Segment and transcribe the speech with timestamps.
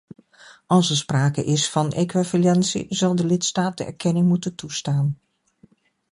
[0.65, 5.17] Als er sprake is van equivalentie, zal de lidstaat de erkenning moeten toestaan.